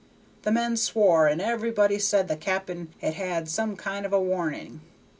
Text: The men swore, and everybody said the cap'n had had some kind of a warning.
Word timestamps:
The 0.41 0.51
men 0.51 0.77
swore, 0.77 1.27
and 1.27 1.39
everybody 1.39 1.99
said 1.99 2.27
the 2.27 2.35
cap'n 2.35 2.87
had 3.01 3.13
had 3.13 3.47
some 3.47 3.75
kind 3.75 4.03
of 4.03 4.11
a 4.13 4.19
warning. 4.19 4.81